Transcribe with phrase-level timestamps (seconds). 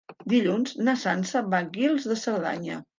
[0.31, 2.85] Dilluns na Sança va a Guils de Cerdanya.